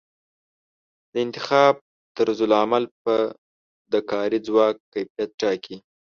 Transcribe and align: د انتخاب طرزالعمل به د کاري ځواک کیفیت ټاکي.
د 1.11 1.13
انتخاب 1.25 1.75
طرزالعمل 2.17 2.83
به 3.03 3.15
د 3.91 3.93
کاري 4.11 4.39
ځواک 4.47 4.75
کیفیت 4.93 5.29
ټاکي. 5.41 5.77